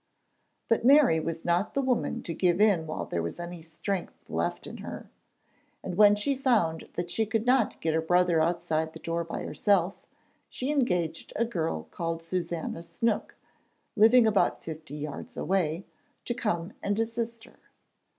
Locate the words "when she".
5.95-6.35